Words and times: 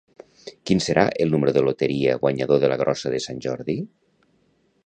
Quin 0.69 0.79
serà 0.85 1.03
el 1.25 1.33
número 1.35 1.53
de 1.59 1.63
loteria 1.67 2.17
guanyador 2.25 2.65
de 2.65 2.73
la 2.75 2.81
Grossa 2.85 3.15
de 3.17 3.23
Sant 3.27 3.45
Jordi? 3.49 3.81